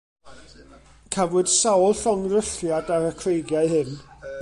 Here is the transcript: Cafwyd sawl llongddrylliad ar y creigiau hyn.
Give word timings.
Cafwyd 1.15 1.51
sawl 1.57 1.95
llongddrylliad 2.01 2.93
ar 2.97 3.09
y 3.11 3.15
creigiau 3.23 3.75
hyn. 3.77 3.97